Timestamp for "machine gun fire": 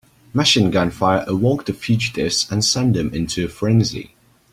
0.33-1.23